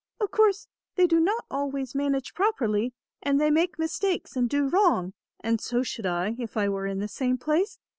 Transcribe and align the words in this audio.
Of 0.19 0.31
course 0.31 0.67
they 0.95 1.05
do 1.05 1.19
not 1.19 1.45
always 1.51 1.93
manage 1.93 2.33
properly, 2.33 2.95
and 3.21 3.39
they 3.39 3.51
make 3.51 3.77
mistakes 3.77 4.35
and 4.35 4.49
do 4.49 4.67
wrong, 4.67 5.13
and 5.41 5.61
so 5.61 5.83
should 5.83 6.07
I 6.07 6.35
if 6.39 6.57
I 6.57 6.69
were 6.69 6.87
in 6.87 6.97
the 6.97 7.07
same 7.07 7.37
place. 7.37 7.77